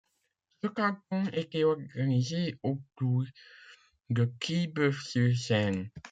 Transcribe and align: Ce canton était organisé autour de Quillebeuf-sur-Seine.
Ce 0.63 0.67
canton 0.67 1.25
était 1.31 1.63
organisé 1.63 2.57
autour 2.63 3.23
de 4.09 4.33
Quillebeuf-sur-Seine. 4.39 5.91